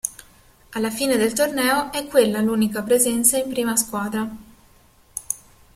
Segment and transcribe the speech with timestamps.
[0.71, 4.27] Alla fine del torneo è quella l'unica presenza in prima squadra.